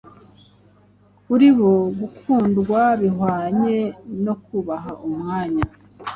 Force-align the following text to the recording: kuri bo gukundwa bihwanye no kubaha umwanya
kuri 1.25 1.47
bo 1.57 1.71
gukundwa 1.99 2.81
bihwanye 3.01 3.77
no 4.23 4.33
kubaha 4.43 4.91
umwanya 5.07 5.65